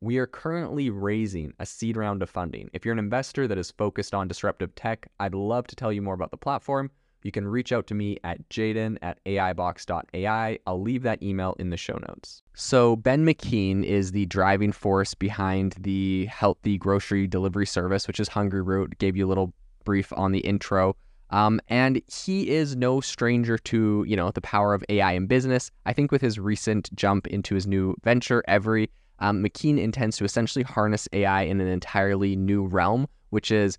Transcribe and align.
we 0.00 0.16
are 0.16 0.26
currently 0.26 0.88
raising 0.88 1.52
a 1.58 1.66
seed 1.66 1.96
round 1.96 2.22
of 2.22 2.30
funding. 2.30 2.70
If 2.72 2.84
you're 2.84 2.92
an 2.92 2.98
investor 2.98 3.46
that 3.46 3.58
is 3.58 3.70
focused 3.70 4.14
on 4.14 4.28
disruptive 4.28 4.74
tech, 4.74 5.06
I'd 5.20 5.34
love 5.34 5.66
to 5.68 5.76
tell 5.76 5.92
you 5.92 6.00
more 6.00 6.14
about 6.14 6.30
the 6.30 6.38
platform. 6.38 6.90
You 7.22 7.30
can 7.30 7.46
reach 7.46 7.70
out 7.70 7.86
to 7.88 7.94
me 7.94 8.16
at 8.24 8.48
jaeden 8.48 8.96
at 9.02 9.22
aibox.ai. 9.26 10.58
I'll 10.66 10.80
leave 10.80 11.02
that 11.02 11.22
email 11.22 11.54
in 11.58 11.68
the 11.68 11.76
show 11.76 11.98
notes. 12.08 12.42
So, 12.54 12.96
Ben 12.96 13.26
McKean 13.26 13.84
is 13.84 14.12
the 14.12 14.24
driving 14.24 14.72
force 14.72 15.12
behind 15.12 15.76
the 15.78 16.24
healthy 16.26 16.78
grocery 16.78 17.26
delivery 17.26 17.66
service, 17.66 18.06
which 18.06 18.20
is 18.20 18.30
Hungryroot. 18.30 18.96
Gave 18.98 19.18
you 19.18 19.26
a 19.26 19.28
little 19.28 19.52
brief 19.84 20.14
on 20.14 20.32
the 20.32 20.38
intro. 20.38 20.96
Um, 21.28 21.60
and 21.68 22.00
he 22.06 22.50
is 22.50 22.74
no 22.74 23.02
stranger 23.02 23.56
to, 23.58 24.04
you 24.08 24.16
know, 24.16 24.30
the 24.30 24.40
power 24.40 24.72
of 24.72 24.82
AI 24.88 25.12
in 25.12 25.26
business. 25.26 25.70
I 25.86 25.92
think 25.92 26.10
with 26.10 26.22
his 26.22 26.38
recent 26.38 26.94
jump 26.96 27.26
into 27.26 27.54
his 27.54 27.66
new 27.66 27.94
venture, 28.02 28.42
Every, 28.48 28.90
um, 29.20 29.42
McKean 29.42 29.78
intends 29.78 30.16
to 30.16 30.24
essentially 30.24 30.62
harness 30.62 31.08
AI 31.12 31.42
in 31.42 31.60
an 31.60 31.68
entirely 31.68 32.36
new 32.36 32.66
realm, 32.66 33.06
which 33.30 33.50
is 33.50 33.78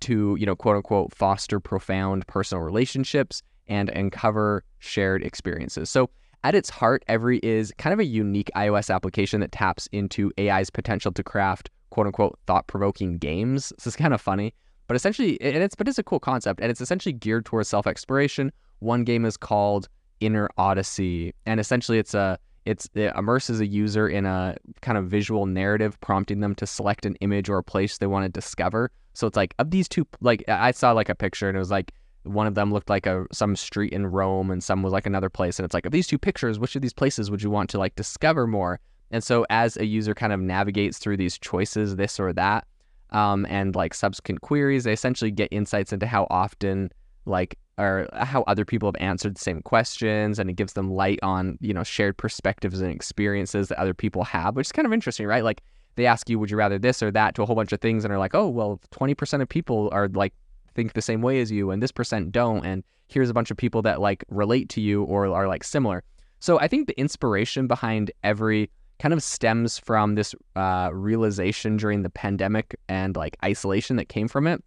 to, 0.00 0.36
you 0.38 0.46
know, 0.46 0.56
quote 0.56 0.76
unquote, 0.76 1.14
foster 1.14 1.60
profound 1.60 2.26
personal 2.26 2.62
relationships 2.62 3.42
and 3.68 3.88
uncover 3.90 4.64
shared 4.78 5.22
experiences. 5.22 5.88
So, 5.88 6.10
at 6.44 6.56
its 6.56 6.68
heart, 6.68 7.04
Every 7.06 7.38
is 7.38 7.72
kind 7.78 7.92
of 7.92 8.00
a 8.00 8.04
unique 8.04 8.50
iOS 8.56 8.92
application 8.92 9.40
that 9.40 9.52
taps 9.52 9.88
into 9.92 10.32
AI's 10.38 10.70
potential 10.70 11.12
to 11.12 11.22
craft 11.22 11.70
quote 11.90 12.06
unquote 12.06 12.38
thought 12.46 12.66
provoking 12.66 13.18
games. 13.18 13.72
This 13.76 13.86
is 13.86 13.96
kind 13.96 14.12
of 14.12 14.20
funny, 14.20 14.52
but 14.88 14.96
essentially, 14.96 15.40
and 15.40 15.62
it's 15.62 15.76
but 15.76 15.86
it's 15.86 15.98
a 15.98 16.02
cool 16.02 16.18
concept, 16.18 16.60
and 16.60 16.70
it's 16.70 16.80
essentially 16.80 17.12
geared 17.12 17.44
towards 17.44 17.68
self 17.68 17.86
exploration. 17.86 18.50
One 18.80 19.04
game 19.04 19.24
is 19.24 19.36
called 19.36 19.88
Inner 20.18 20.48
Odyssey, 20.58 21.32
and 21.46 21.60
essentially, 21.60 21.98
it's 21.98 22.14
a 22.14 22.38
it's 22.64 22.88
it 22.94 23.12
immerses 23.16 23.60
a 23.60 23.66
user 23.66 24.08
in 24.08 24.26
a 24.26 24.56
kind 24.80 24.96
of 24.98 25.06
visual 25.06 25.46
narrative, 25.46 26.00
prompting 26.00 26.40
them 26.40 26.54
to 26.56 26.66
select 26.66 27.06
an 27.06 27.16
image 27.16 27.48
or 27.48 27.58
a 27.58 27.64
place 27.64 27.98
they 27.98 28.06
want 28.06 28.24
to 28.24 28.28
discover. 28.28 28.90
So 29.14 29.26
it's 29.26 29.36
like 29.36 29.54
of 29.58 29.70
these 29.70 29.88
two, 29.88 30.06
like 30.20 30.44
I 30.48 30.70
saw 30.70 30.92
like 30.92 31.08
a 31.08 31.14
picture 31.14 31.48
and 31.48 31.56
it 31.56 31.58
was 31.60 31.70
like 31.70 31.92
one 32.24 32.46
of 32.46 32.54
them 32.54 32.72
looked 32.72 32.88
like 32.88 33.06
a 33.06 33.26
some 33.32 33.56
street 33.56 33.92
in 33.92 34.06
Rome 34.06 34.50
and 34.50 34.62
some 34.62 34.82
was 34.82 34.92
like 34.92 35.06
another 35.06 35.28
place, 35.28 35.58
and 35.58 35.64
it's 35.64 35.74
like 35.74 35.86
of 35.86 35.92
these 35.92 36.06
two 36.06 36.18
pictures, 36.18 36.58
which 36.58 36.76
of 36.76 36.82
these 36.82 36.92
places 36.92 37.30
would 37.30 37.42
you 37.42 37.50
want 37.50 37.68
to 37.70 37.78
like 37.78 37.96
discover 37.96 38.46
more? 38.46 38.80
And 39.10 39.22
so 39.22 39.44
as 39.50 39.76
a 39.76 39.84
user 39.84 40.14
kind 40.14 40.32
of 40.32 40.40
navigates 40.40 40.98
through 40.98 41.18
these 41.18 41.36
choices, 41.36 41.96
this 41.96 42.18
or 42.18 42.32
that, 42.32 42.66
um, 43.10 43.44
and 43.50 43.74
like 43.74 43.92
subsequent 43.92 44.40
queries, 44.40 44.84
they 44.84 44.92
essentially 44.92 45.30
get 45.30 45.48
insights 45.50 45.92
into 45.92 46.06
how 46.06 46.26
often 46.30 46.90
like 47.26 47.58
or 47.78 48.08
how 48.14 48.42
other 48.42 48.64
people 48.64 48.86
have 48.88 49.00
answered 49.00 49.34
the 49.34 49.40
same 49.40 49.62
questions 49.62 50.38
and 50.38 50.50
it 50.50 50.54
gives 50.54 50.74
them 50.74 50.90
light 50.90 51.18
on 51.22 51.56
you 51.60 51.72
know 51.72 51.82
shared 51.82 52.16
perspectives 52.16 52.80
and 52.80 52.92
experiences 52.92 53.68
that 53.68 53.78
other 53.78 53.94
people 53.94 54.24
have 54.24 54.56
which 54.56 54.68
is 54.68 54.72
kind 54.72 54.86
of 54.86 54.92
interesting 54.92 55.26
right? 55.26 55.44
Like 55.44 55.62
they 55.94 56.06
ask 56.06 56.28
you 56.28 56.38
would 56.38 56.50
you 56.50 56.56
rather 56.56 56.78
this 56.78 57.02
or 57.02 57.10
that? 57.10 57.34
to 57.34 57.42
a 57.42 57.46
whole 57.46 57.56
bunch 57.56 57.72
of 57.72 57.80
things 57.80 58.04
and 58.04 58.12
are 58.12 58.18
like 58.18 58.34
oh 58.34 58.48
well 58.48 58.80
20% 58.90 59.40
of 59.40 59.48
people 59.48 59.88
are 59.92 60.08
like 60.08 60.34
think 60.74 60.94
the 60.94 61.02
same 61.02 61.20
way 61.20 61.40
as 61.40 61.52
you 61.52 61.70
and 61.70 61.82
this 61.82 61.92
percent 61.92 62.32
don't 62.32 62.64
and 62.64 62.82
here's 63.08 63.28
a 63.28 63.34
bunch 63.34 63.50
of 63.50 63.56
people 63.56 63.82
that 63.82 64.00
like 64.00 64.24
relate 64.28 64.70
to 64.70 64.80
you 64.80 65.02
or 65.04 65.26
are 65.26 65.46
like 65.46 65.64
similar. 65.64 66.02
So 66.40 66.58
i 66.58 66.68
think 66.68 66.88
the 66.88 66.98
inspiration 66.98 67.66
behind 67.66 68.10
every 68.22 68.70
kind 68.98 69.12
of 69.12 69.22
stems 69.22 69.78
from 69.78 70.14
this 70.14 70.32
uh, 70.54 70.88
realization 70.92 71.76
during 71.76 72.02
the 72.02 72.10
pandemic 72.10 72.78
and 72.88 73.16
like 73.16 73.36
isolation 73.44 73.96
that 73.96 74.08
came 74.08 74.28
from 74.28 74.46
it 74.46 74.62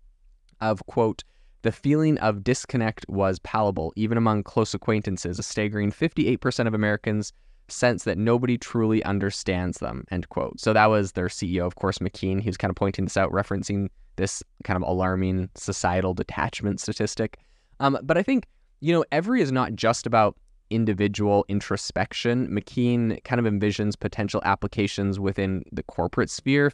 of 0.59 0.85
quote 0.87 1.23
the 1.65 1.71
feeling 1.71 2.19
of 2.19 2.43
disconnect 2.43 3.09
was 3.09 3.39
palpable, 3.39 3.91
even 3.95 4.19
among 4.19 4.43
close 4.43 4.75
acquaintances. 4.75 5.39
A 5.39 5.43
staggering 5.43 5.91
58% 5.91 6.67
of 6.67 6.75
Americans 6.75 7.33
sense 7.69 8.03
that 8.03 8.19
nobody 8.19 8.55
truly 8.55 9.03
understands 9.03 9.79
them, 9.79 10.05
end 10.11 10.29
quote. 10.29 10.59
So 10.59 10.73
that 10.73 10.85
was 10.91 11.13
their 11.13 11.25
CEO, 11.25 11.65
of 11.65 11.73
course, 11.73 11.97
McKean. 11.97 12.39
He 12.39 12.47
was 12.47 12.55
kind 12.55 12.69
of 12.69 12.75
pointing 12.75 13.05
this 13.05 13.17
out, 13.17 13.31
referencing 13.31 13.87
this 14.15 14.43
kind 14.63 14.77
of 14.77 14.87
alarming 14.87 15.49
societal 15.55 16.13
detachment 16.13 16.79
statistic. 16.79 17.39
Um, 17.79 17.97
but 18.03 18.15
I 18.15 18.21
think, 18.21 18.45
you 18.81 18.93
know, 18.93 19.03
every 19.11 19.41
is 19.41 19.51
not 19.51 19.73
just 19.73 20.05
about 20.05 20.37
individual 20.69 21.45
introspection. 21.47 22.47
McKean 22.47 23.23
kind 23.23 23.43
of 23.43 23.51
envisions 23.51 23.99
potential 23.99 24.39
applications 24.45 25.19
within 25.19 25.63
the 25.71 25.81
corporate 25.81 26.29
sphere, 26.29 26.71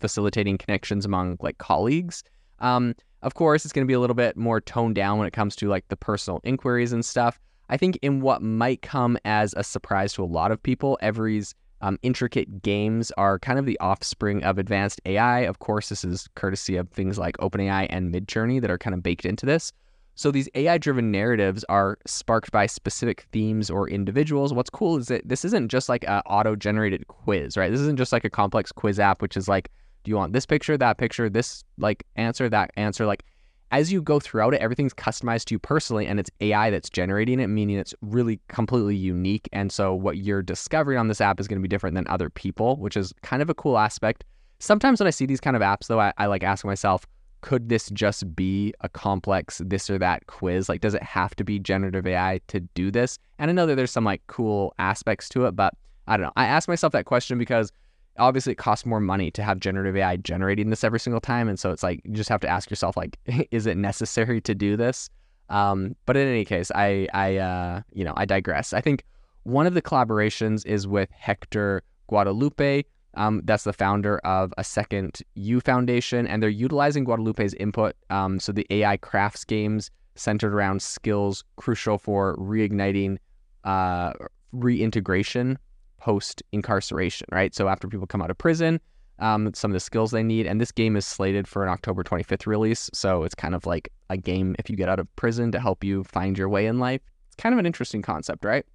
facilitating 0.00 0.58
connections 0.58 1.06
among 1.06 1.38
like 1.40 1.56
colleagues. 1.56 2.22
Um, 2.58 2.94
of 3.24 3.34
course, 3.34 3.64
it's 3.64 3.72
going 3.72 3.84
to 3.84 3.88
be 3.88 3.94
a 3.94 4.00
little 4.00 4.14
bit 4.14 4.36
more 4.36 4.60
toned 4.60 4.94
down 4.94 5.18
when 5.18 5.26
it 5.26 5.32
comes 5.32 5.56
to 5.56 5.68
like 5.68 5.88
the 5.88 5.96
personal 5.96 6.40
inquiries 6.44 6.92
and 6.92 7.04
stuff. 7.04 7.40
I 7.70 7.78
think 7.78 7.98
in 8.02 8.20
what 8.20 8.42
might 8.42 8.82
come 8.82 9.18
as 9.24 9.54
a 9.56 9.64
surprise 9.64 10.12
to 10.12 10.22
a 10.22 10.26
lot 10.26 10.52
of 10.52 10.62
people, 10.62 10.98
Every's 11.00 11.54
um, 11.80 11.98
intricate 12.02 12.62
games 12.62 13.10
are 13.16 13.38
kind 13.38 13.58
of 13.58 13.64
the 13.64 13.80
offspring 13.80 14.44
of 14.44 14.58
advanced 14.58 15.00
AI. 15.06 15.40
Of 15.40 15.58
course, 15.58 15.88
this 15.88 16.04
is 16.04 16.28
courtesy 16.34 16.76
of 16.76 16.90
things 16.90 17.18
like 17.18 17.38
OpenAI 17.38 17.86
and 17.88 18.14
Midjourney 18.14 18.60
that 18.60 18.70
are 18.70 18.78
kind 18.78 18.94
of 18.94 19.02
baked 19.02 19.24
into 19.24 19.46
this. 19.46 19.72
So 20.16 20.30
these 20.30 20.48
AI 20.54 20.78
driven 20.78 21.10
narratives 21.10 21.64
are 21.68 21.98
sparked 22.06 22.52
by 22.52 22.66
specific 22.66 23.26
themes 23.32 23.70
or 23.70 23.88
individuals. 23.88 24.52
What's 24.52 24.70
cool 24.70 24.96
is 24.98 25.08
that 25.08 25.28
this 25.28 25.44
isn't 25.44 25.70
just 25.70 25.88
like 25.88 26.04
an 26.06 26.22
auto 26.26 26.54
generated 26.54 27.08
quiz, 27.08 27.56
right? 27.56 27.70
This 27.70 27.80
isn't 27.80 27.98
just 27.98 28.12
like 28.12 28.24
a 28.24 28.30
complex 28.30 28.70
quiz 28.70 29.00
app, 29.00 29.22
which 29.22 29.36
is 29.36 29.48
like, 29.48 29.70
do 30.04 30.10
you 30.10 30.16
want 30.16 30.32
this 30.32 30.46
picture, 30.46 30.76
that 30.76 30.98
picture, 30.98 31.28
this 31.28 31.64
like 31.78 32.04
answer, 32.16 32.48
that 32.48 32.70
answer? 32.76 33.06
Like 33.06 33.24
as 33.70 33.90
you 33.90 34.00
go 34.00 34.20
throughout 34.20 34.54
it, 34.54 34.60
everything's 34.60 34.94
customized 34.94 35.46
to 35.46 35.54
you 35.54 35.58
personally 35.58 36.06
and 36.06 36.20
it's 36.20 36.30
AI 36.40 36.70
that's 36.70 36.88
generating 36.88 37.40
it, 37.40 37.48
meaning 37.48 37.76
it's 37.76 37.94
really 38.02 38.38
completely 38.48 38.94
unique. 38.94 39.48
And 39.52 39.72
so 39.72 39.94
what 39.94 40.18
you're 40.18 40.42
discovering 40.42 40.98
on 40.98 41.08
this 41.08 41.20
app 41.20 41.40
is 41.40 41.48
going 41.48 41.58
to 41.58 41.62
be 41.62 41.68
different 41.68 41.94
than 41.94 42.06
other 42.06 42.30
people, 42.30 42.76
which 42.76 42.96
is 42.96 43.12
kind 43.22 43.42
of 43.42 43.50
a 43.50 43.54
cool 43.54 43.78
aspect. 43.78 44.22
Sometimes 44.60 45.00
when 45.00 45.06
I 45.06 45.10
see 45.10 45.26
these 45.26 45.40
kind 45.40 45.56
of 45.56 45.62
apps 45.62 45.88
though, 45.88 46.00
I, 46.00 46.12
I 46.18 46.26
like 46.26 46.44
ask 46.44 46.64
myself, 46.64 47.06
could 47.40 47.68
this 47.68 47.90
just 47.90 48.34
be 48.34 48.72
a 48.80 48.88
complex 48.88 49.60
this 49.64 49.90
or 49.90 49.98
that 49.98 50.26
quiz? 50.28 50.68
Like, 50.68 50.80
does 50.80 50.94
it 50.94 51.02
have 51.02 51.34
to 51.36 51.44
be 51.44 51.58
generative 51.58 52.06
AI 52.06 52.40
to 52.48 52.60
do 52.60 52.90
this? 52.90 53.18
And 53.38 53.50
I 53.50 53.54
know 53.54 53.66
that 53.66 53.74
there's 53.74 53.90
some 53.90 54.04
like 54.04 54.22
cool 54.28 54.72
aspects 54.78 55.28
to 55.30 55.46
it, 55.46 55.56
but 55.56 55.74
I 56.06 56.16
don't 56.16 56.24
know. 56.24 56.32
I 56.36 56.46
ask 56.46 56.68
myself 56.68 56.92
that 56.92 57.04
question 57.06 57.38
because 57.38 57.72
obviously 58.18 58.52
it 58.52 58.58
costs 58.58 58.86
more 58.86 59.00
money 59.00 59.30
to 59.32 59.42
have 59.42 59.60
generative 59.60 59.96
AI 59.96 60.16
generating 60.16 60.70
this 60.70 60.84
every 60.84 61.00
single 61.00 61.20
time. 61.20 61.48
And 61.48 61.58
so 61.58 61.70
it's 61.70 61.82
like, 61.82 62.00
you 62.04 62.12
just 62.12 62.28
have 62.28 62.40
to 62.40 62.48
ask 62.48 62.70
yourself, 62.70 62.96
like, 62.96 63.18
is 63.50 63.66
it 63.66 63.76
necessary 63.76 64.40
to 64.42 64.54
do 64.54 64.76
this? 64.76 65.10
Um, 65.50 65.94
but 66.06 66.16
in 66.16 66.26
any 66.26 66.44
case, 66.44 66.70
I, 66.74 67.08
I, 67.12 67.36
uh, 67.36 67.82
you 67.92 68.04
know, 68.04 68.14
I 68.16 68.24
digress. 68.24 68.72
I 68.72 68.80
think 68.80 69.04
one 69.42 69.66
of 69.66 69.74
the 69.74 69.82
collaborations 69.82 70.64
is 70.66 70.86
with 70.86 71.10
Hector 71.10 71.82
Guadalupe. 72.06 72.84
Um, 73.16 73.42
that's 73.44 73.64
the 73.64 73.72
founder 73.72 74.18
of 74.18 74.52
a 74.58 74.64
second 74.64 75.20
U 75.34 75.60
Foundation, 75.60 76.26
and 76.26 76.42
they're 76.42 76.50
utilizing 76.50 77.04
Guadalupe's 77.04 77.54
input. 77.54 77.94
Um, 78.10 78.40
so 78.40 78.50
the 78.50 78.66
AI 78.70 78.96
crafts 78.96 79.44
games 79.44 79.90
centered 80.16 80.52
around 80.52 80.82
skills 80.82 81.44
crucial 81.56 81.98
for 81.98 82.36
reigniting 82.38 83.18
uh, 83.64 84.12
reintegration 84.52 85.58
post 86.04 86.42
incarceration, 86.52 87.26
right? 87.32 87.54
So 87.54 87.66
after 87.66 87.88
people 87.88 88.06
come 88.06 88.20
out 88.20 88.30
of 88.30 88.36
prison, 88.36 88.78
um, 89.20 89.54
some 89.54 89.70
of 89.70 89.72
the 89.72 89.80
skills 89.80 90.10
they 90.10 90.22
need. 90.22 90.46
And 90.46 90.60
this 90.60 90.70
game 90.70 90.96
is 90.96 91.06
slated 91.06 91.48
for 91.48 91.62
an 91.62 91.70
October 91.70 92.04
25th 92.04 92.46
release. 92.46 92.90
So 92.92 93.22
it's 93.22 93.34
kind 93.34 93.54
of 93.54 93.64
like 93.64 93.88
a 94.10 94.18
game 94.18 94.54
if 94.58 94.68
you 94.68 94.76
get 94.76 94.90
out 94.90 94.98
of 94.98 95.16
prison 95.16 95.50
to 95.52 95.58
help 95.58 95.82
you 95.82 96.04
find 96.04 96.36
your 96.36 96.50
way 96.50 96.66
in 96.66 96.78
life. 96.78 97.00
It's 97.28 97.36
kind 97.36 97.54
of 97.54 97.58
an 97.58 97.64
interesting 97.64 98.02
concept, 98.02 98.44
right? 98.44 98.66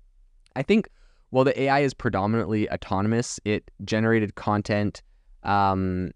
I 0.55 0.63
think 0.63 0.89
while 1.29 1.43
the 1.43 1.61
AI 1.61 1.81
is 1.81 1.93
predominantly 1.93 2.67
autonomous, 2.71 3.39
it 3.45 3.69
generated 3.85 4.33
content 4.33 5.03
um, 5.43 6.09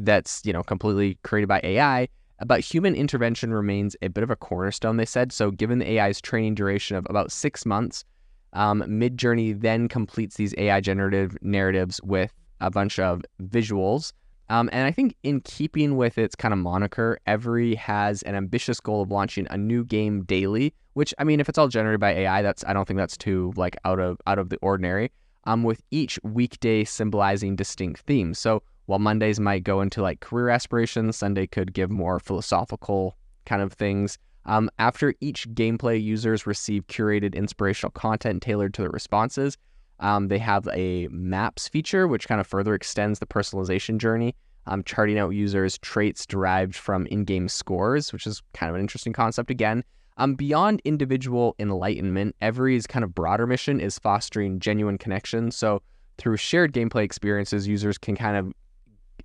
that's 0.00 0.42
you 0.44 0.52
know 0.52 0.64
completely 0.64 1.18
created 1.22 1.46
by 1.46 1.60
AI. 1.62 2.08
But 2.44 2.58
human 2.58 2.96
intervention 2.96 3.54
remains 3.54 3.94
a 4.02 4.08
bit 4.08 4.24
of 4.24 4.30
a 4.30 4.34
cornerstone, 4.34 4.96
they 4.96 5.04
said. 5.04 5.30
So, 5.30 5.52
given 5.52 5.78
the 5.78 6.00
AI's 6.00 6.20
training 6.20 6.56
duration 6.56 6.96
of 6.96 7.06
about 7.08 7.30
six 7.30 7.64
months, 7.64 8.04
um, 8.52 8.82
Midjourney 8.82 9.58
then 9.58 9.88
completes 9.88 10.36
these 10.36 10.54
AI 10.58 10.80
generative 10.80 11.36
narratives 11.42 12.00
with 12.02 12.32
a 12.60 12.70
bunch 12.70 12.98
of 12.98 13.22
visuals. 13.42 14.12
Um, 14.48 14.68
and 14.72 14.86
I 14.86 14.90
think, 14.90 15.16
in 15.22 15.40
keeping 15.40 15.96
with 15.96 16.18
its 16.18 16.34
kind 16.34 16.52
of 16.52 16.58
moniker, 16.58 17.18
Every 17.26 17.74
has 17.76 18.22
an 18.22 18.34
ambitious 18.34 18.80
goal 18.80 19.02
of 19.02 19.10
launching 19.10 19.46
a 19.50 19.56
new 19.56 19.84
game 19.84 20.24
daily. 20.24 20.74
Which, 20.94 21.14
I 21.18 21.24
mean, 21.24 21.40
if 21.40 21.48
it's 21.48 21.56
all 21.56 21.68
generated 21.68 22.00
by 22.00 22.10
AI, 22.10 22.42
that's 22.42 22.62
I 22.66 22.74
don't 22.74 22.86
think 22.86 22.98
that's 22.98 23.16
too 23.16 23.54
like 23.56 23.76
out 23.86 23.98
of 23.98 24.18
out 24.26 24.38
of 24.38 24.50
the 24.50 24.58
ordinary. 24.58 25.10
Um, 25.44 25.64
with 25.64 25.82
each 25.90 26.20
weekday 26.22 26.84
symbolizing 26.84 27.56
distinct 27.56 28.02
themes. 28.02 28.38
So 28.38 28.62
while 28.86 28.98
Mondays 28.98 29.40
might 29.40 29.64
go 29.64 29.80
into 29.80 30.02
like 30.02 30.20
career 30.20 30.50
aspirations, 30.50 31.16
Sunday 31.16 31.46
could 31.46 31.72
give 31.72 31.90
more 31.90 32.20
philosophical 32.20 33.16
kind 33.46 33.62
of 33.62 33.72
things. 33.72 34.18
Um, 34.44 34.70
after 34.78 35.14
each 35.20 35.48
gameplay, 35.50 36.02
users 36.02 36.46
receive 36.46 36.86
curated 36.86 37.34
inspirational 37.34 37.92
content 37.92 38.42
tailored 38.42 38.74
to 38.74 38.82
their 38.82 38.90
responses. 38.90 39.56
Um, 40.00 40.28
they 40.28 40.38
have 40.38 40.68
a 40.72 41.06
maps 41.08 41.68
feature, 41.68 42.08
which 42.08 42.26
kind 42.26 42.40
of 42.40 42.46
further 42.46 42.74
extends 42.74 43.20
the 43.20 43.26
personalization 43.26 43.98
journey, 43.98 44.34
um, 44.66 44.82
charting 44.82 45.18
out 45.18 45.30
users' 45.30 45.78
traits 45.78 46.26
derived 46.26 46.74
from 46.74 47.06
in 47.06 47.24
game 47.24 47.48
scores, 47.48 48.12
which 48.12 48.26
is 48.26 48.42
kind 48.52 48.68
of 48.68 48.74
an 48.74 48.80
interesting 48.80 49.12
concept 49.12 49.50
again. 49.50 49.84
Um, 50.16 50.34
beyond 50.34 50.82
individual 50.84 51.54
enlightenment, 51.58 52.36
Every's 52.40 52.86
kind 52.86 53.04
of 53.04 53.14
broader 53.14 53.46
mission 53.46 53.80
is 53.80 53.98
fostering 53.98 54.58
genuine 54.58 54.98
connections. 54.98 55.56
So, 55.56 55.82
through 56.18 56.36
shared 56.36 56.72
gameplay 56.72 57.04
experiences, 57.04 57.66
users 57.66 57.96
can 57.96 58.16
kind 58.16 58.36
of 58.36 58.52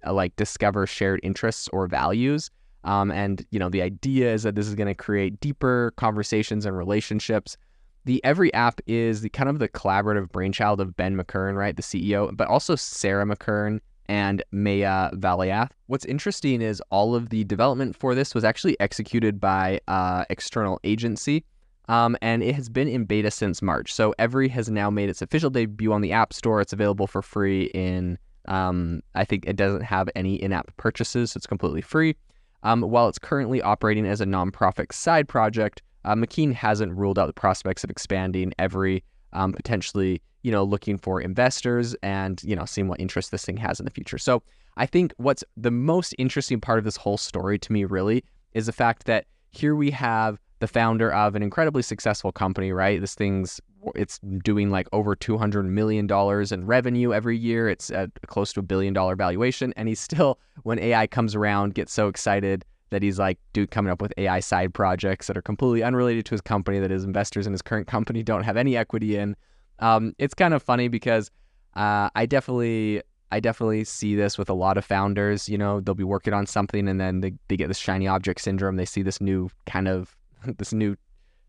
uh, 0.06 0.14
like 0.14 0.36
discover 0.36 0.88
shared 0.88 1.20
interests 1.24 1.68
or 1.74 1.88
values. 1.88 2.50
Um, 2.88 3.12
and 3.12 3.46
you 3.52 3.60
know, 3.60 3.70
the 3.70 3.82
idea 3.82 4.34
is 4.34 4.44
that 4.44 4.56
this 4.56 4.68
is 4.68 4.74
going 4.74 4.88
to 4.88 4.96
create 4.96 5.40
deeper 5.42 5.94
conversations 5.98 6.66
and 6.66 6.76
relationships. 6.76 7.58
The 8.06 8.24
Every 8.24 8.52
app 8.54 8.80
is 8.88 9.22
the 9.22 9.30
kind 9.30 9.50
of 9.50 9.60
the 9.60 9.68
collaborative 9.68 10.32
brainchild 10.32 10.80
of 10.80 10.96
Ben 10.96 11.18
McKean, 11.18 11.56
right, 11.56 11.76
the 11.76 11.84
CEO, 11.84 12.36
but 12.36 12.48
also 12.48 12.76
Sarah 12.76 13.26
McKean 13.26 13.82
and 14.08 14.42
Maya 14.52 15.12
Valliath. 15.16 15.72
What's 15.88 16.06
interesting 16.06 16.62
is 16.62 16.82
all 16.90 17.14
of 17.14 17.28
the 17.28 17.44
development 17.44 17.94
for 17.94 18.16
this 18.16 18.34
was 18.34 18.46
actually 18.46 18.80
executed 18.80 19.42
by 19.42 19.82
uh, 19.90 20.24
external 20.30 20.80
agency. 20.86 21.44
Um, 21.90 22.16
and 22.22 22.42
it 22.42 22.56
has 22.56 22.70
been 22.70 22.88
in 22.88 23.04
beta 23.04 23.32
since 23.32 23.62
March. 23.62 23.94
So 23.94 24.16
Every 24.18 24.48
has 24.48 24.70
now 24.70 24.90
made 24.90 25.10
its 25.10 25.22
official 25.22 25.50
debut 25.50 25.92
on 25.92 26.02
the 26.02 26.14
App 26.14 26.32
Store. 26.34 26.62
It's 26.62 26.74
available 26.74 27.08
for 27.08 27.22
free 27.22 27.66
in 27.74 28.18
um, 28.48 29.02
I 29.14 29.26
think 29.26 29.46
it 29.46 29.56
doesn't 29.56 29.82
have 29.82 30.10
any 30.16 30.36
in 30.36 30.54
app 30.54 30.76
purchases, 30.78 31.32
so 31.32 31.38
it's 31.38 31.48
completely 31.48 31.82
free. 31.82 32.16
Um, 32.64 32.82
while 32.82 33.08
it's 33.08 33.20
currently 33.20 33.62
operating 33.62 34.06
as 34.06 34.22
a 34.22 34.26
nonprofit 34.26 34.92
side 34.92 35.28
project, 35.28 35.82
uh, 36.06 36.16
McKean 36.16 36.54
hasn't 36.54 36.94
ruled 36.94 37.20
out 37.20 37.28
the 37.28 37.34
prospects 37.34 37.84
of 37.84 37.90
expanding 37.90 38.54
every 38.58 39.04
um, 39.34 39.54
potentially, 39.54 40.22
you 40.44 40.52
know, 40.52 40.64
looking 40.64 40.98
for 40.98 41.22
investors 41.22 41.96
and, 42.02 42.42
you 42.44 42.56
know, 42.56 42.66
seeing 42.66 42.88
what 42.88 43.00
interest 43.00 43.32
this 43.32 43.46
thing 43.46 43.58
has 43.58 43.80
in 43.80 43.86
the 43.86 43.92
future. 43.92 44.18
So 44.18 44.42
I 44.78 44.86
think 44.86 45.14
what's 45.18 45.44
the 45.56 45.72
most 45.72 46.16
interesting 46.18 46.62
part 46.62 46.80
of 46.80 46.86
this 46.86 46.98
whole 46.98 47.18
story 47.18 47.60
to 47.60 47.74
me 47.74 47.86
really 47.86 48.24
is 48.54 48.68
the 48.68 48.72
fact 48.72 49.06
that 49.06 49.26
here 49.52 49.76
we 49.76 49.92
have 49.92 50.40
the 50.60 50.68
founder 50.68 51.12
of 51.14 51.36
an 51.36 51.44
incredibly 51.44 51.82
successful 51.82 52.32
company, 52.32 52.72
right? 52.72 53.00
This 53.00 53.16
thing's 53.16 53.60
it's 53.96 54.20
doing 54.44 54.70
like 54.70 54.88
over 54.94 55.16
200 55.16 55.64
million 55.64 56.08
dollars 56.08 56.52
in 56.52 56.66
revenue 56.66 57.14
every 57.14 57.38
year. 57.38 57.70
It's 57.70 57.90
at 57.92 58.10
close 58.28 58.54
to 58.54 58.60
a 58.60 58.64
billion 58.64 58.94
dollar 58.94 59.16
valuation 59.16 59.74
and 59.78 59.88
he's 59.88 60.00
still 60.00 60.40
when 60.64 60.80
AI 60.80 61.08
comes 61.08 61.36
around 61.36 61.74
gets 61.74 61.94
so 61.94 62.08
excited 62.08 62.66
that 62.90 63.02
he's 63.02 63.20
like 63.20 63.38
dude 63.54 63.72
coming 63.72 63.92
up 63.92 64.02
with 64.02 64.14
AI 64.18 64.40
side 64.40 64.74
projects 64.74 65.28
that 65.28 65.38
are 65.38 65.42
completely 65.42 65.84
unrelated 65.84 66.26
to 66.26 66.32
his 66.32 66.42
company 66.42 66.80
that 66.80 66.92
his 66.92 67.04
investors 67.04 67.46
in 67.46 67.54
his 67.54 67.62
current 67.62 67.88
company 67.88 68.24
don't 68.24 68.44
have 68.44 68.58
any 68.58 68.78
equity 68.78 69.18
in. 69.18 69.36
Um, 69.80 70.14
it's 70.18 70.34
kind 70.34 70.54
of 70.54 70.64
funny 70.64 70.88
because 70.88 71.30
uh, 71.76 72.10
I 72.16 72.26
definitely 72.26 73.02
I 73.32 73.40
definitely 73.40 73.84
see 73.84 74.16
this 74.16 74.38
with 74.38 74.50
a 74.50 74.54
lot 74.54 74.78
of 74.78 74.86
founders. 74.86 75.50
You 75.50 75.58
know, 75.58 75.82
they'll 75.82 75.96
be 75.96 76.04
working 76.04 76.34
on 76.34 76.46
something 76.46 76.88
and 76.88 77.00
then 77.00 77.20
they, 77.20 77.34
they 77.50 77.58
get 77.58 77.68
this 77.68 77.78
shiny 77.78 78.08
object 78.08 78.42
syndrome. 78.42 78.78
They 78.78 78.86
see 78.86 79.02
this 79.02 79.20
new 79.20 79.50
kind 79.66 79.88
of 79.88 80.16
this 80.58 80.74
new 80.74 80.96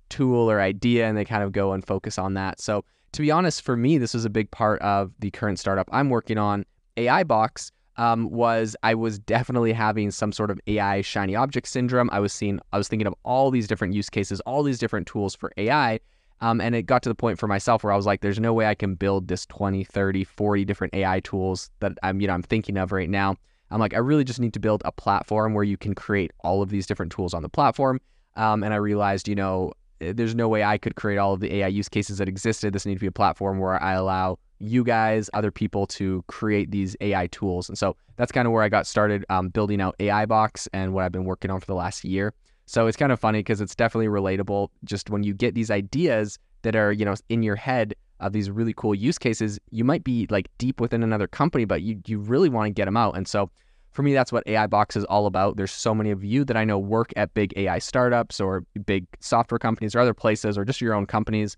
tool 0.08 0.50
or 0.50 0.60
idea 0.60 1.06
and 1.06 1.16
they 1.16 1.24
kind 1.24 1.42
of 1.42 1.52
go 1.52 1.72
and 1.72 1.86
focus 1.86 2.18
on 2.18 2.34
that. 2.34 2.60
So, 2.60 2.84
to 3.12 3.22
be 3.22 3.30
honest, 3.30 3.62
for 3.62 3.76
me, 3.76 3.96
this 3.96 4.12
was 4.12 4.24
a 4.24 4.30
big 4.30 4.50
part 4.50 4.80
of 4.82 5.12
the 5.18 5.30
current 5.30 5.58
startup 5.58 5.88
I'm 5.92 6.10
working 6.10 6.36
on. 6.36 6.66
AI 6.98 7.24
Box 7.24 7.72
um, 7.96 8.30
was 8.30 8.76
I 8.82 8.94
was 8.94 9.18
definitely 9.18 9.72
having 9.72 10.10
some 10.10 10.30
sort 10.30 10.50
of 10.50 10.60
AI 10.66 11.00
shiny 11.00 11.34
object 11.34 11.68
syndrome. 11.68 12.10
I 12.12 12.20
was 12.20 12.32
seeing, 12.32 12.60
I 12.72 12.78
was 12.78 12.86
thinking 12.86 13.06
of 13.06 13.14
all 13.24 13.50
these 13.50 13.66
different 13.66 13.94
use 13.94 14.10
cases, 14.10 14.40
all 14.40 14.62
these 14.62 14.78
different 14.78 15.06
tools 15.06 15.34
for 15.34 15.52
AI. 15.56 16.00
Um, 16.40 16.60
and 16.60 16.74
it 16.74 16.82
got 16.82 17.02
to 17.02 17.08
the 17.08 17.14
point 17.16 17.38
for 17.38 17.48
myself 17.48 17.82
where 17.82 17.92
I 17.92 17.96
was 17.96 18.06
like, 18.06 18.20
there's 18.20 18.38
no 18.38 18.52
way 18.52 18.66
I 18.66 18.74
can 18.76 18.94
build 18.94 19.26
this 19.26 19.44
20, 19.46 19.82
30, 19.82 20.22
40 20.22 20.64
different 20.64 20.94
AI 20.94 21.18
tools 21.20 21.70
that 21.80 21.98
I'm, 22.04 22.20
you 22.20 22.28
know, 22.28 22.34
I'm 22.34 22.42
thinking 22.42 22.76
of 22.76 22.92
right 22.92 23.10
now. 23.10 23.36
I'm 23.70 23.80
like, 23.80 23.94
I 23.94 23.98
really 23.98 24.24
just 24.24 24.40
need 24.40 24.54
to 24.54 24.60
build 24.60 24.82
a 24.84 24.92
platform 24.92 25.52
where 25.52 25.64
you 25.64 25.76
can 25.76 25.94
create 25.94 26.30
all 26.40 26.62
of 26.62 26.70
these 26.70 26.86
different 26.86 27.10
tools 27.12 27.34
on 27.34 27.42
the 27.42 27.48
platform. 27.48 28.00
Um, 28.36 28.62
and 28.62 28.72
I 28.72 28.76
realized, 28.76 29.26
you 29.26 29.34
know, 29.34 29.72
there's 30.00 30.34
no 30.34 30.48
way 30.48 30.64
I 30.64 30.78
could 30.78 30.96
create 30.96 31.18
all 31.18 31.34
of 31.34 31.40
the 31.40 31.54
AI 31.56 31.68
use 31.68 31.88
cases 31.88 32.18
that 32.18 32.28
existed. 32.28 32.72
This 32.72 32.86
needs 32.86 32.98
to 32.98 33.04
be 33.04 33.06
a 33.06 33.12
platform 33.12 33.58
where 33.58 33.82
I 33.82 33.94
allow 33.94 34.38
you 34.58 34.84
guys, 34.84 35.30
other 35.34 35.50
people 35.50 35.86
to 35.86 36.24
create 36.26 36.70
these 36.70 36.96
AI 37.00 37.28
tools. 37.28 37.68
And 37.68 37.78
so 37.78 37.96
that's 38.16 38.32
kind 38.32 38.46
of 38.46 38.52
where 38.52 38.62
I 38.62 38.68
got 38.68 38.86
started 38.86 39.24
um, 39.28 39.48
building 39.48 39.80
out 39.80 39.94
AI 40.00 40.26
Box 40.26 40.68
and 40.72 40.92
what 40.92 41.04
I've 41.04 41.12
been 41.12 41.24
working 41.24 41.50
on 41.50 41.60
for 41.60 41.66
the 41.66 41.74
last 41.74 42.04
year. 42.04 42.34
So 42.66 42.86
it's 42.86 42.96
kind 42.96 43.12
of 43.12 43.20
funny 43.20 43.38
because 43.38 43.60
it's 43.60 43.74
definitely 43.74 44.08
relatable. 44.08 44.68
Just 44.84 45.10
when 45.10 45.22
you 45.22 45.32
get 45.32 45.54
these 45.54 45.70
ideas 45.70 46.38
that 46.62 46.76
are, 46.76 46.92
you 46.92 47.04
know, 47.04 47.14
in 47.28 47.42
your 47.42 47.56
head 47.56 47.94
of 48.20 48.32
these 48.32 48.50
really 48.50 48.74
cool 48.76 48.94
use 48.94 49.16
cases, 49.16 49.58
you 49.70 49.84
might 49.84 50.04
be 50.04 50.26
like 50.28 50.48
deep 50.58 50.80
within 50.80 51.02
another 51.02 51.28
company, 51.28 51.64
but 51.64 51.82
you 51.82 52.02
you 52.06 52.18
really 52.18 52.48
want 52.48 52.66
to 52.66 52.70
get 52.70 52.84
them 52.86 52.96
out. 52.96 53.16
And 53.16 53.26
so 53.26 53.50
for 53.98 54.04
me, 54.04 54.12
that's 54.12 54.30
what 54.30 54.46
AI 54.46 54.68
Box 54.68 54.94
is 54.94 55.02
all 55.06 55.26
about. 55.26 55.56
There's 55.56 55.72
so 55.72 55.92
many 55.92 56.12
of 56.12 56.22
you 56.22 56.44
that 56.44 56.56
I 56.56 56.64
know 56.64 56.78
work 56.78 57.12
at 57.16 57.34
big 57.34 57.52
AI 57.56 57.80
startups 57.80 58.38
or 58.38 58.64
big 58.86 59.08
software 59.18 59.58
companies 59.58 59.92
or 59.92 59.98
other 59.98 60.14
places 60.14 60.56
or 60.56 60.64
just 60.64 60.80
your 60.80 60.94
own 60.94 61.04
companies, 61.04 61.56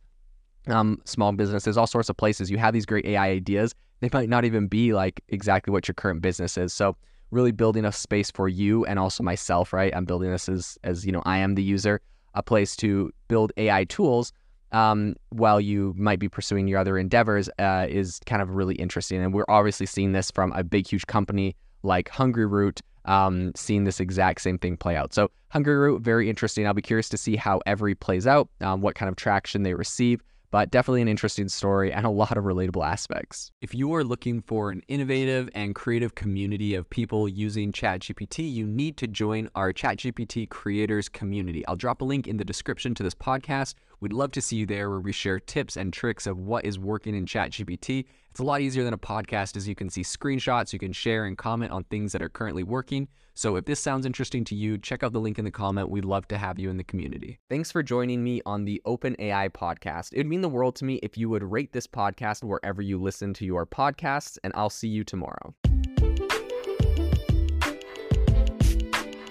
um, 0.66 1.02
small 1.04 1.32
businesses, 1.32 1.76
all 1.76 1.86
sorts 1.86 2.08
of 2.08 2.16
places. 2.16 2.50
You 2.50 2.56
have 2.56 2.72
these 2.72 2.86
great 2.86 3.04
AI 3.04 3.28
ideas. 3.28 3.74
They 4.00 4.08
might 4.10 4.30
not 4.30 4.46
even 4.46 4.68
be 4.68 4.94
like 4.94 5.20
exactly 5.28 5.70
what 5.70 5.86
your 5.86 5.92
current 5.92 6.22
business 6.22 6.56
is. 6.56 6.72
So 6.72 6.96
really 7.30 7.52
building 7.52 7.84
a 7.84 7.92
space 7.92 8.30
for 8.30 8.48
you 8.48 8.86
and 8.86 8.98
also 8.98 9.22
myself, 9.22 9.74
right? 9.74 9.94
I'm 9.94 10.06
building 10.06 10.30
this 10.30 10.48
as 10.48 10.78
as 10.82 11.04
you 11.04 11.12
know, 11.12 11.22
I 11.26 11.36
am 11.36 11.56
the 11.56 11.62
user, 11.62 12.00
a 12.32 12.42
place 12.42 12.74
to 12.76 13.12
build 13.28 13.52
AI 13.58 13.84
tools 13.84 14.32
um, 14.72 15.14
while 15.28 15.60
you 15.60 15.92
might 15.94 16.18
be 16.18 16.30
pursuing 16.30 16.68
your 16.68 16.78
other 16.78 16.96
endeavors 16.96 17.50
uh, 17.58 17.84
is 17.86 18.18
kind 18.24 18.40
of 18.40 18.54
really 18.54 18.76
interesting. 18.76 19.22
And 19.22 19.34
we're 19.34 19.44
obviously 19.46 19.84
seeing 19.84 20.12
this 20.12 20.30
from 20.30 20.52
a 20.52 20.64
big, 20.64 20.86
huge 20.86 21.06
company 21.06 21.54
like 21.82 22.08
Hungryroot, 22.10 22.80
um, 23.04 23.52
seeing 23.54 23.84
this 23.84 24.00
exact 24.00 24.40
same 24.40 24.58
thing 24.58 24.76
play 24.76 24.96
out. 24.96 25.14
So 25.14 25.30
Hungryroot, 25.54 26.00
very 26.00 26.28
interesting. 26.28 26.66
I'll 26.66 26.74
be 26.74 26.82
curious 26.82 27.08
to 27.10 27.16
see 27.16 27.36
how 27.36 27.60
every 27.66 27.94
plays 27.94 28.26
out, 28.26 28.48
um, 28.60 28.80
what 28.80 28.94
kind 28.94 29.08
of 29.08 29.16
traction 29.16 29.62
they 29.62 29.74
receive 29.74 30.22
but 30.50 30.70
definitely 30.70 31.02
an 31.02 31.08
interesting 31.08 31.48
story 31.48 31.92
and 31.92 32.04
a 32.04 32.10
lot 32.10 32.36
of 32.36 32.44
relatable 32.44 32.84
aspects. 32.84 33.52
If 33.60 33.74
you 33.74 33.94
are 33.94 34.02
looking 34.02 34.42
for 34.42 34.70
an 34.70 34.82
innovative 34.88 35.48
and 35.54 35.74
creative 35.74 36.14
community 36.14 36.74
of 36.74 36.90
people 36.90 37.28
using 37.28 37.72
ChatGPT, 37.72 38.52
you 38.52 38.66
need 38.66 38.96
to 38.98 39.06
join 39.06 39.48
our 39.54 39.72
ChatGPT 39.72 40.48
creators 40.48 41.08
community. 41.08 41.64
I'll 41.66 41.76
drop 41.76 42.02
a 42.02 42.04
link 42.04 42.26
in 42.26 42.36
the 42.36 42.44
description 42.44 42.94
to 42.96 43.02
this 43.02 43.14
podcast. 43.14 43.74
We'd 44.00 44.14
love 44.14 44.32
to 44.32 44.40
see 44.40 44.56
you 44.56 44.64
there 44.64 44.88
where 44.88 45.00
we 45.00 45.12
share 45.12 45.38
tips 45.38 45.76
and 45.76 45.92
tricks 45.92 46.26
of 46.26 46.38
what 46.38 46.64
is 46.64 46.78
working 46.78 47.14
in 47.14 47.26
ChatGPT. 47.26 48.06
It's 48.30 48.40
a 48.40 48.44
lot 48.44 48.62
easier 48.62 48.82
than 48.82 48.94
a 48.94 48.98
podcast 48.98 49.56
as 49.58 49.68
you 49.68 49.74
can 49.74 49.90
see 49.90 50.00
screenshots, 50.00 50.72
you 50.72 50.78
can 50.78 50.92
share 50.92 51.26
and 51.26 51.36
comment 51.36 51.70
on 51.70 51.84
things 51.84 52.12
that 52.12 52.22
are 52.22 52.30
currently 52.30 52.62
working. 52.62 53.08
So 53.34 53.56
if 53.56 53.66
this 53.66 53.78
sounds 53.78 54.06
interesting 54.06 54.42
to 54.44 54.54
you, 54.54 54.78
check 54.78 55.02
out 55.02 55.12
the 55.12 55.20
link 55.20 55.38
in 55.38 55.44
the 55.44 55.50
comment. 55.50 55.90
We'd 55.90 56.06
love 56.06 56.26
to 56.28 56.38
have 56.38 56.58
you 56.58 56.70
in 56.70 56.78
the 56.78 56.84
community. 56.84 57.38
Thanks 57.50 57.70
for 57.70 57.82
joining 57.82 58.24
me 58.24 58.40
on 58.46 58.64
the 58.64 58.80
Open 58.86 59.16
AI 59.18 59.48
podcast. 59.48 60.14
It 60.14 60.18
would 60.18 60.26
mean 60.26 60.40
the 60.40 60.48
world 60.48 60.76
to 60.76 60.86
me 60.86 60.94
if 61.02 61.18
you 61.18 61.28
would 61.28 61.42
rate 61.42 61.72
this 61.72 61.86
podcast 61.86 62.42
wherever 62.42 62.80
you 62.80 62.98
listen 62.98 63.34
to 63.34 63.44
your 63.44 63.66
podcasts, 63.66 64.38
and 64.42 64.52
I'll 64.56 64.70
see 64.70 64.88
you 64.88 65.04
tomorrow. 65.04 65.54